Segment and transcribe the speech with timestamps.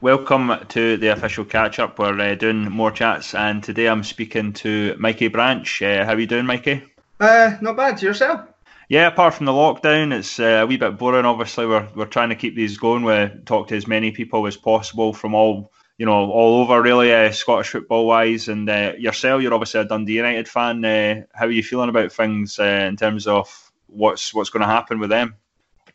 [0.00, 1.98] Welcome to the official catch up.
[1.98, 5.82] We're uh, doing more chats, and today I'm speaking to Mikey Branch.
[5.82, 6.84] Uh, how are you doing, Mikey?
[7.18, 8.00] Uh, not bad.
[8.00, 8.42] Yourself?
[8.88, 11.24] Yeah, apart from the lockdown, it's uh, a wee bit boring.
[11.24, 13.02] Obviously, we're we're trying to keep these going.
[13.02, 17.12] We talk to as many people as possible from all you know all over, really,
[17.12, 18.46] uh, Scottish football wise.
[18.46, 20.84] And uh, yourself, you're obviously a Dundee United fan.
[20.84, 24.72] Uh, how are you feeling about things uh, in terms of what's what's going to
[24.72, 25.34] happen with them?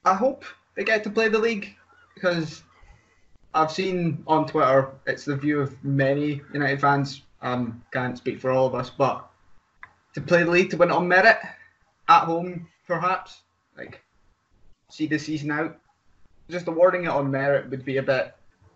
[0.03, 0.43] I hope
[0.75, 1.73] they get to play the league
[2.15, 2.63] because
[3.53, 7.21] I've seen on Twitter it's the view of many United fans.
[7.41, 9.29] Um, can't speak for all of us, but
[10.13, 11.37] to play the league to win it on merit
[12.07, 13.41] at home, perhaps
[13.77, 14.01] like
[14.89, 15.77] see the season out.
[16.49, 18.33] Just awarding it on merit would be a bit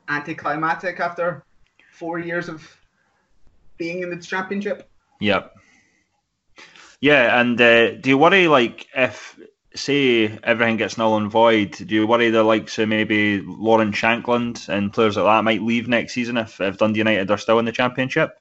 [0.09, 1.43] anticlimactic after
[1.91, 2.61] four years of
[3.77, 4.89] being in the championship.
[5.19, 5.55] Yep.
[6.99, 9.39] Yeah, and uh, do you worry like if
[9.77, 14.67] say everything gets null and void, do you worry the likes of maybe Lawrence Shankland
[14.69, 17.65] and players like that might leave next season if, if Dundee United are still in
[17.65, 18.39] the championship?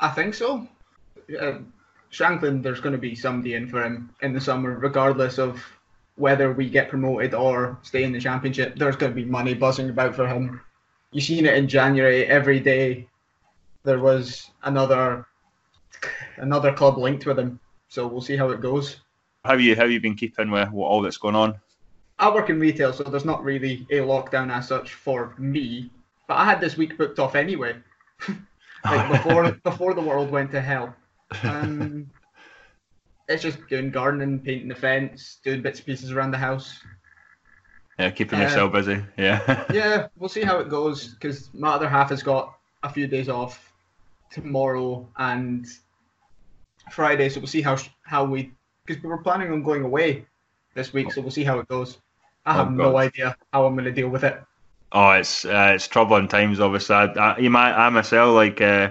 [0.00, 0.66] I think so.
[1.40, 1.58] Uh,
[2.10, 5.62] Shankland, there's going to be somebody in for him in the summer, regardless of
[6.16, 8.76] whether we get promoted or stay in the championship.
[8.76, 10.60] There's going to be money buzzing about for him.
[11.12, 13.08] You've seen it in January every day.
[13.84, 15.26] There was another
[16.36, 19.00] another club linked with him, so we'll see how it goes.
[19.44, 21.60] How you how you been keeping with all that's going on?
[22.18, 25.90] I work in retail, so there's not really a lockdown as such for me.
[26.26, 27.76] But I had this week booked off anyway,
[28.84, 30.94] like before before the world went to hell.
[31.42, 32.10] Um,
[33.28, 36.80] it's just doing gardening, painting the fence, doing bits and pieces around the house.
[37.98, 39.04] Yeah, keeping uh, yourself busy.
[39.16, 39.64] Yeah.
[39.72, 43.28] yeah, we'll see how it goes because my other half has got a few days
[43.28, 43.72] off
[44.30, 45.66] tomorrow and
[46.90, 48.52] Friday, so we'll see how how we
[48.88, 50.26] because we were planning on going away
[50.74, 51.98] this week, so we'll see how it goes.
[52.46, 54.42] I have oh, no idea how I'm going to deal with it.
[54.92, 56.60] Oh, it's uh, it's troubling times.
[56.60, 58.90] Obviously, I, I, I myself like uh,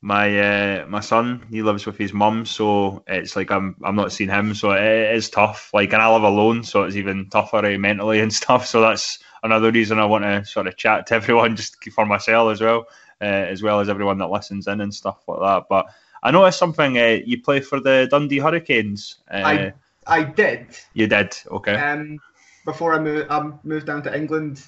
[0.00, 1.44] my uh, my son.
[1.50, 5.14] He lives with his mum, so it's like I'm I'm not seeing him, so it
[5.16, 5.70] is tough.
[5.74, 8.66] Like, and I live alone, so it's even tougher uh, mentally and stuff.
[8.66, 12.52] So that's another reason I want to sort of chat to everyone, just for myself
[12.52, 12.86] as well,
[13.20, 15.64] uh, as well as everyone that listens in and stuff like that.
[15.68, 15.86] But
[16.24, 16.98] I noticed something.
[16.98, 19.18] Uh, you play for the Dundee Hurricanes.
[19.30, 19.72] Uh, I
[20.06, 20.66] I did.
[20.94, 21.36] You did.
[21.46, 21.74] Okay.
[21.74, 22.18] Um,
[22.64, 24.62] before I moved, I moved down to England,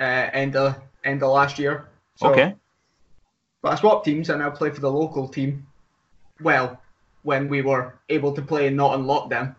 [0.00, 1.88] uh, end of end of last year.
[2.16, 2.54] So, okay.
[3.60, 5.66] But I swapped teams and I play for the local team.
[6.40, 6.80] Well,
[7.22, 9.54] when we were able to play and not on lockdown,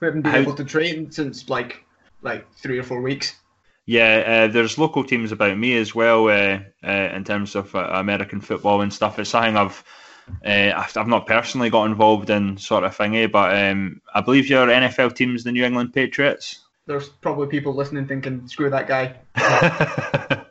[0.00, 0.38] we haven't been How...
[0.38, 1.84] able to train since like
[2.22, 3.36] like three or four weeks.
[3.86, 7.88] Yeah, uh, there's local teams about me as well uh, uh, in terms of uh,
[7.94, 9.18] American football and stuff.
[9.18, 9.82] It's something I've
[10.44, 14.66] uh, I've not personally got involved in sort of thingy, but um, I believe your
[14.66, 16.60] NFL team's the New England Patriots.
[16.86, 19.16] There's probably people listening thinking, "Screw that guy."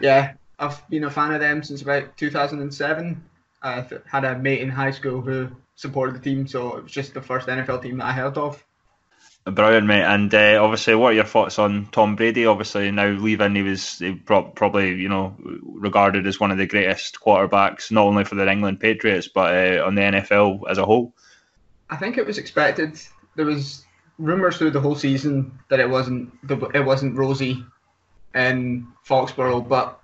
[0.00, 3.24] yeah, I've been a fan of them since about 2007.
[3.62, 7.14] I had a mate in high school who supported the team, so it was just
[7.14, 8.64] the first NFL team that I heard of.
[9.44, 10.04] Brilliant, mate.
[10.04, 12.46] And uh, obviously, what are your thoughts on Tom Brady?
[12.46, 17.90] Obviously, now leaving, he was probably, you know, regarded as one of the greatest quarterbacks,
[17.90, 21.12] not only for the England Patriots, but uh, on the NFL as a whole.
[21.90, 23.00] I think it was expected.
[23.34, 23.84] There was
[24.16, 26.32] rumours through the whole season that it wasn't
[26.72, 27.64] it wasn't rosy
[28.36, 30.00] in Foxborough, but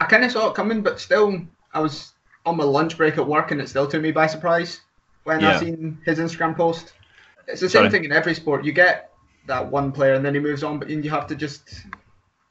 [0.00, 0.82] I kind of saw it coming.
[0.82, 1.42] But still,
[1.72, 2.12] I was
[2.46, 4.80] on my lunch break at work, and it still took me by surprise
[5.24, 5.56] when yeah.
[5.56, 6.92] I seen his Instagram post.
[7.46, 7.90] It's the same Sorry.
[7.90, 8.64] thing in every sport.
[8.64, 9.12] You get
[9.46, 11.84] that one player and then he moves on, but you have to just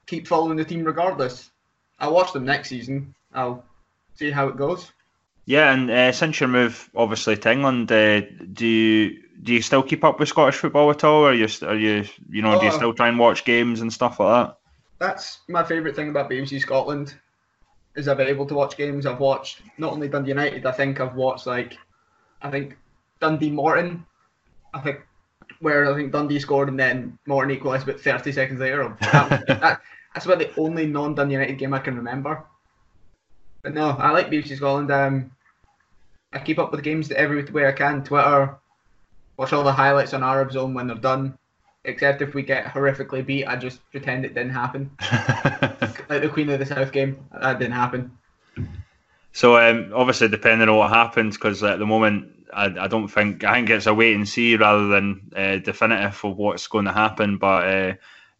[0.05, 1.49] keep following the team regardless.
[1.99, 3.13] I'll watch them next season.
[3.33, 3.63] I'll
[4.15, 4.91] see how it goes.
[5.45, 8.21] Yeah, and uh, since your move obviously to England, uh,
[8.53, 11.23] do you do you still keep up with Scottish football at all?
[11.23, 12.75] Or are you are you you know oh, do you oh.
[12.75, 14.57] still try and watch games and stuff like that?
[14.99, 17.15] That's my favourite thing about BBC Scotland
[17.95, 19.05] is I've been able to watch games.
[19.05, 20.65] I've watched not only Dundee United.
[20.65, 21.77] I think I've watched like
[22.41, 22.77] I think
[23.19, 24.05] Dundee Morton
[24.73, 25.01] I think
[25.59, 28.95] where I think Dundee scored and then Morton equalised about 30 seconds later.
[29.01, 29.81] That, that,
[30.13, 32.43] that's about the only non-Dundee United game I can remember.
[33.61, 34.91] But no, I like BBC Scotland.
[34.91, 35.31] Um,
[36.33, 38.03] I keep up with the games every way I can.
[38.03, 38.57] Twitter,
[39.37, 41.37] watch all the highlights on Arab Zone when they're done.
[41.85, 44.91] Except if we get horrifically beat, I just pretend it didn't happen.
[46.09, 48.17] like the Queen of the South game, that didn't happen.
[49.33, 53.43] So um, obviously, depending on what happens, because at the moment I, I don't think
[53.43, 56.93] I think it's a wait and see rather than uh, definitive of what's going to
[56.93, 57.37] happen.
[57.37, 57.93] But uh,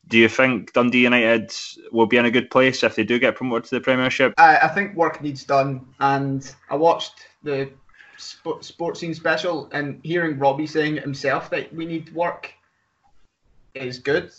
[0.08, 1.52] do you think Dundee United
[1.92, 4.34] will be in a good place if they do get promoted to the Premiership?
[4.38, 7.72] I, I think work needs done, and I watched the
[8.18, 12.54] sport, sports scene special, and hearing Robbie saying himself that we need work
[13.74, 14.32] is good.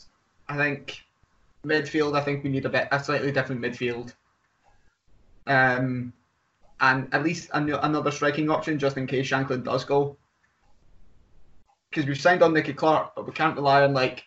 [0.49, 1.03] I think
[1.67, 4.13] midfield, I think we need a bit a slightly different midfield.
[5.47, 6.13] Um,
[6.81, 10.17] and at least an- another striking option just in case Shankland does go.
[11.91, 14.25] Because we've signed on Nicky Clark, but we can't rely on like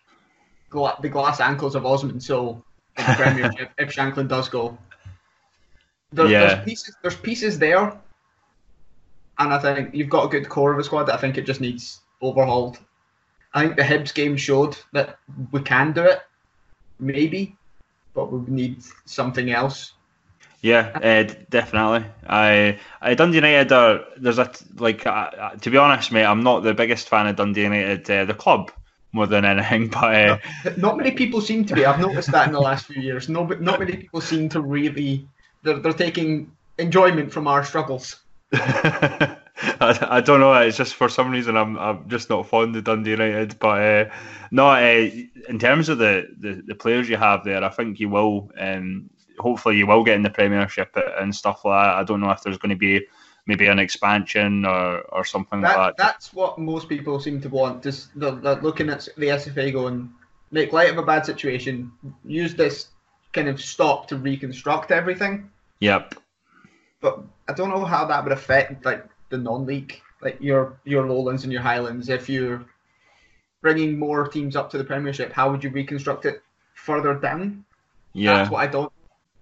[0.70, 2.64] gla- the glass ankles of Osman Sow
[2.98, 4.78] in the Premiership if Shankland does go.
[6.14, 6.48] There, Yeah.
[6.48, 6.96] There's pieces.
[7.02, 8.00] There's pieces there,
[9.40, 11.46] and I think you've got a good core of a squad that I think it
[11.46, 12.80] just needs overhauled.
[13.54, 15.20] I think the Hibs game showed that
[15.52, 16.22] we can do it,
[17.00, 17.58] maybe,
[18.14, 19.94] but we need something else.
[20.62, 22.10] Yeah, uh, definitely.
[22.28, 26.26] I, I Dundee United are there's a like uh, to be honest, mate.
[26.26, 28.72] I'm not the biggest fan of Dundee United, uh, the club,
[29.12, 29.90] more than anything.
[29.92, 30.38] But uh,
[30.78, 31.86] Not many people seem to be.
[31.86, 33.30] I've noticed that in the last few years.
[33.30, 35.28] No, but not many people seem to really.
[35.64, 38.18] They're, they're taking enjoyment from our struggles.
[38.54, 39.38] I,
[39.80, 40.54] I don't know.
[40.54, 43.60] It's just for some reason I'm I'm just not fond of Dundee United.
[43.60, 44.10] But uh,
[44.52, 45.10] no, uh,
[45.50, 48.50] in terms of the, the, the players you have there, I think you will.
[48.58, 49.10] Um,
[49.40, 51.96] hopefully, you will get in the Premiership and stuff like that.
[51.96, 53.06] I don't know if there's going to be
[53.48, 56.04] maybe an expansion or, or something That, like that.
[56.04, 57.82] that's what most people seem to want.
[57.82, 60.14] Just they're, they're looking at the SFA going,
[60.52, 61.92] make light of a bad situation,
[62.26, 62.90] use this
[63.34, 65.50] kind of stop to reconstruct everything.
[65.80, 66.16] Yep.
[67.02, 71.44] But I don't know how that would affect like the non-league, like your your lowlands
[71.44, 72.10] and your highlands.
[72.10, 72.66] If you're
[73.62, 76.42] bringing more teams up to the Premiership, how would you reconstruct it
[76.74, 77.64] further down?
[78.14, 78.38] Yeah.
[78.38, 78.92] That's what I don't.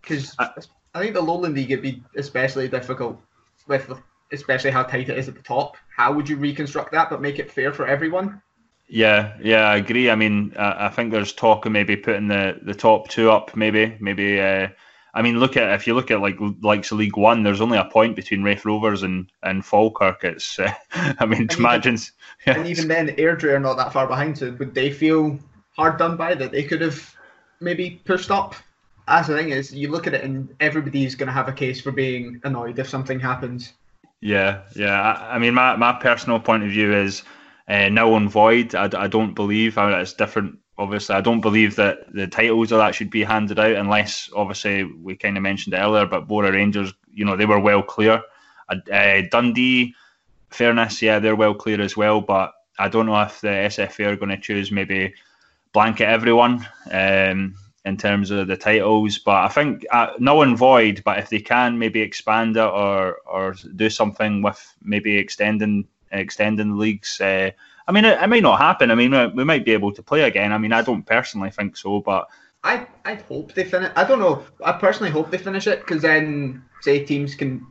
[0.08, 0.50] Because I-
[0.94, 3.20] I think the lowland league would be especially difficult
[3.68, 3.92] with
[4.32, 5.76] especially how tight it is at the top.
[5.96, 8.42] How would you reconstruct that but make it fair for everyone?
[8.88, 10.10] Yeah, yeah, I agree.
[10.10, 13.56] I mean, I, I think there's talk of maybe putting the, the top two up.
[13.56, 14.40] Maybe, maybe.
[14.40, 14.70] Uh,
[15.14, 17.78] I mean, look at if you look at like likes of League One, there's only
[17.78, 20.24] a point between Raith Rovers and and Falkirk.
[20.24, 21.98] It's, uh, I mean, even- imagine.
[22.46, 24.38] Yeah, And even then, Airdrie are not that far behind.
[24.38, 25.40] So would they feel
[25.76, 27.16] hard done by that they could have
[27.60, 28.56] maybe pushed up?
[29.08, 31.80] That's the thing is, you look at it and everybody's going to have a case
[31.80, 33.74] for being annoyed if something happens.
[34.22, 35.00] yeah, yeah.
[35.00, 37.24] I, I mean, my, my personal point of view is
[37.68, 38.74] uh, null and void.
[38.74, 39.78] I, I don't believe.
[39.78, 40.58] I mean, it's different.
[40.78, 44.84] Obviously, I don't believe that the titles of that should be handed out unless, obviously,
[44.84, 46.06] we kind of mentioned it earlier.
[46.06, 48.22] But Brora Rangers, you know, they were well clear.
[48.70, 49.94] Uh, Dundee,
[50.50, 52.20] fairness, yeah, they're well clear as well.
[52.22, 55.14] But I don't know if the SFA are going to choose maybe
[55.72, 57.56] blanket everyone um,
[57.86, 59.20] in terms of the titles.
[59.20, 61.02] But I think uh, null and void.
[61.06, 66.70] But if they can maybe expand it or or do something with maybe extending extending
[66.70, 67.20] the leagues.
[67.22, 67.52] Uh,
[67.88, 68.92] I mean, it, it might not happen.
[68.92, 70.52] I mean, we- might be able to play again.
[70.52, 72.28] I mean, I don't personally think so, but
[72.64, 73.92] I I hope they finish.
[73.96, 74.44] I don't know.
[74.64, 77.66] I personally hope they finish it because then say teams can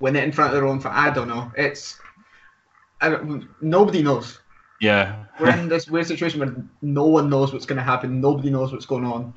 [0.00, 0.82] win it in front of their own.
[0.84, 1.50] I don't know.
[1.56, 1.98] It's
[3.00, 3.16] I
[3.62, 4.40] nobody knows.
[4.80, 8.20] Yeah, We're in this weird situation where no one knows what's going to happen.
[8.20, 9.34] Nobody knows what's going on.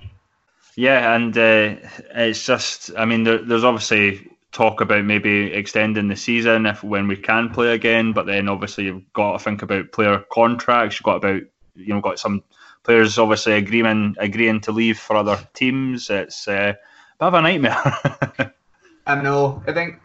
[0.75, 1.75] yeah, and uh,
[2.15, 2.91] it's just.
[2.97, 7.49] I mean, there, there's obviously talk about maybe extending the season if when we can
[7.49, 10.95] play again, but then obviously you've got to think about player contracts.
[10.97, 11.41] You've got about
[11.75, 12.43] you know got some
[12.83, 16.09] players obviously agreeing agreeing to leave for other teams.
[16.09, 18.53] It's uh, a bit of a nightmare.
[19.07, 19.61] I know.
[19.67, 19.99] I think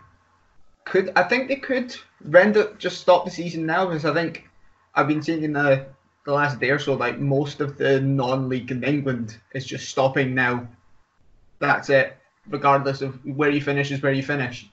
[0.84, 1.94] could I think they could
[2.24, 4.47] render just stop the season now because I think
[4.94, 5.86] I've been seeing in the
[6.24, 10.34] the last day or so like most of the non-league in England is just stopping
[10.34, 10.68] now.
[11.58, 12.18] That's it,
[12.48, 14.68] regardless of where you finish is where you finish,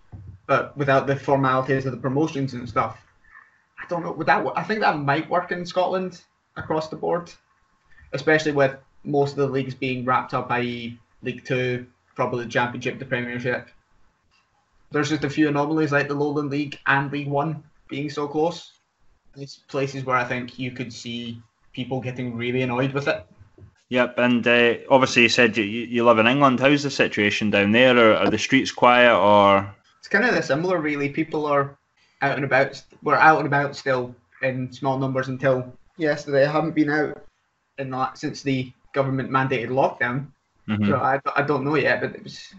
[0.47, 2.97] but without the formalities of the promotions and stuff.
[3.79, 4.11] I don't know.
[4.11, 4.45] Would that?
[4.55, 6.21] I think that might work in Scotland
[6.57, 7.31] across the board,
[8.13, 12.99] especially with most of the leagues being wrapped up, i.e., League Two, probably the Championship,
[12.99, 13.69] the Premiership
[14.91, 18.71] there's just a few anomalies like the Lowland League and League One being so close.
[19.37, 21.41] It's places where I think you could see
[21.73, 23.25] people getting really annoyed with it.
[23.89, 26.59] Yep, and uh, obviously you said you, you live in England.
[26.59, 27.97] How's the situation down there?
[27.97, 29.73] Are, are the streets quiet or?
[29.99, 31.09] It's kind of the similar, really.
[31.09, 31.77] People are
[32.21, 32.81] out and about.
[33.03, 36.45] We're out and about still in small numbers until yesterday.
[36.45, 37.23] I haven't been out
[37.77, 40.27] in that since the government mandated lockdown.
[40.67, 40.87] Mhm.
[40.87, 42.55] So I, I don't know yet, but it was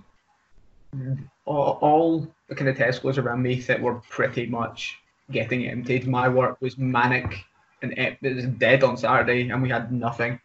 [1.44, 4.98] all, all the kind of Tesco's around me that were pretty much
[5.30, 6.06] getting emptied.
[6.06, 7.44] My work was manic
[7.82, 10.40] and it was dead on Saturday, and we had nothing.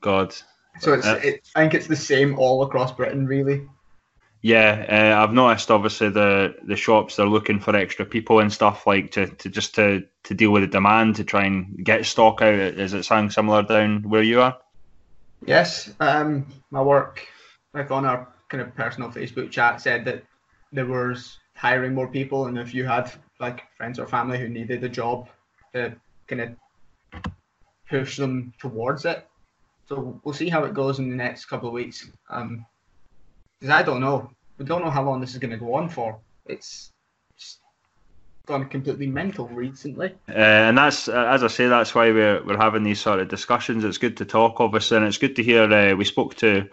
[0.00, 0.34] God,
[0.78, 3.68] So it's, Uh, it, I think it's the same all across Britain, really.
[4.42, 5.14] yeah.
[5.16, 9.10] Uh, I've noticed obviously the the shops they're looking for extra people and stuff like
[9.12, 12.54] to, to just to, to deal with the demand to try and get stock out.
[12.54, 14.58] Is it something similar down where you are?
[15.46, 17.26] Yes, um, my work,
[17.74, 20.24] like on our kind of personal Facebook chat, said that
[20.72, 23.10] there was hiring more people, and if you had
[23.40, 25.28] like friends or family who needed a job,
[25.72, 25.94] to
[26.26, 27.32] kind of
[27.88, 29.26] push them towards it.
[29.88, 32.10] So we'll see how it goes in the next couple of weeks.
[32.30, 32.64] Um,
[33.60, 34.30] because I don't know.
[34.58, 36.18] We don't know how long this is going to go on for.
[36.46, 36.92] It's
[38.46, 40.14] gone completely mental recently.
[40.28, 43.28] Uh, and that's, uh, as I say, that's why we're, we're having these sort of
[43.28, 43.84] discussions.
[43.84, 45.72] It's good to talk, obviously, and it's good to hear.
[45.72, 46.68] Uh, we spoke to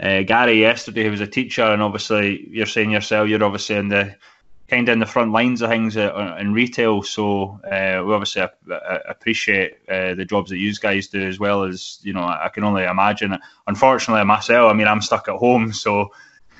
[0.00, 3.88] uh, Gary yesterday, who was a teacher, and obviously, you're saying yourself, you're obviously in
[3.88, 4.14] the
[4.68, 7.02] kind of in the front lines of things in retail.
[7.02, 8.42] So uh, we obviously
[9.08, 12.22] appreciate uh, the jobs that you guys do as well as you know.
[12.22, 13.38] I can only imagine.
[13.66, 16.12] Unfortunately, myself, I mean, I'm stuck at home, so.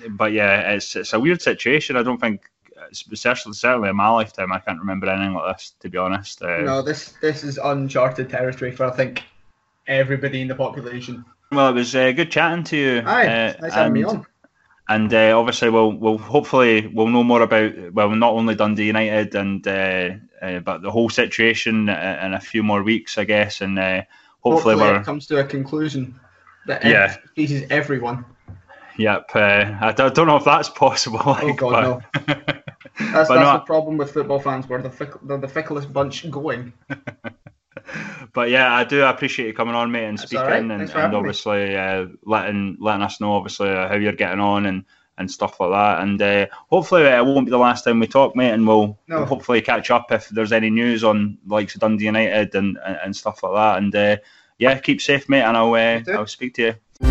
[0.08, 1.96] But yeah, it's it's a weird situation.
[1.96, 2.48] I don't think,
[2.92, 5.72] certainly in my lifetime, I can't remember anything like this.
[5.80, 6.42] To be honest.
[6.42, 9.24] Uh, no, this this is uncharted territory for I think
[9.86, 11.24] everybody in the population.
[11.50, 13.02] Well, it was uh, good chatting to you.
[13.06, 14.26] Aye, uh, nice having me on
[14.88, 19.34] and uh, obviously we'll we'll hopefully we'll know more about well not only Dundee United
[19.34, 20.10] and uh,
[20.42, 24.02] uh, but the whole situation in a few more weeks I guess and uh,
[24.40, 26.18] hopefully, hopefully it comes to a conclusion
[26.66, 28.24] that yeah pleases everyone.
[28.98, 31.20] Yep, uh, I don't know if that's possible.
[31.24, 32.26] Like, oh God, but...
[32.28, 32.42] no.
[32.98, 34.66] That's, that's no, the problem with football fans.
[34.66, 36.72] We're the, fick- the, the ficklest bunch going.
[38.32, 40.62] but yeah, I do appreciate you coming on, mate, and That's speaking, right.
[40.62, 44.84] and, and obviously uh, letting letting us know, obviously, uh, how you're getting on and,
[45.18, 46.02] and stuff like that.
[46.02, 49.18] And uh, hopefully, it won't be the last time we talk, mate, and we'll, no.
[49.18, 53.16] we'll hopefully catch up if there's any news on like Dundee United and, and, and
[53.16, 53.78] stuff like that.
[53.78, 54.16] And uh,
[54.58, 57.05] yeah, keep safe, mate, and I'll uh, I'll speak to you.